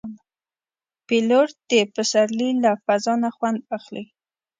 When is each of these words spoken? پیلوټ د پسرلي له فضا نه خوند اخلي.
پیلوټ 1.07 1.49
د 1.69 1.73
پسرلي 1.93 2.49
له 2.63 2.71
فضا 2.85 3.13
نه 3.23 3.29
خوند 3.35 3.59
اخلي. 3.77 4.05